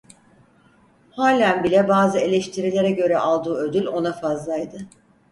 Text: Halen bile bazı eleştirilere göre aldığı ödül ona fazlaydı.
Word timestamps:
Halen 1.11 1.63
bile 1.63 1.87
bazı 1.89 2.19
eleştirilere 2.19 2.91
göre 2.91 3.17
aldığı 3.17 3.55
ödül 3.55 3.85
ona 3.85 4.13
fazlaydı. 4.13 4.77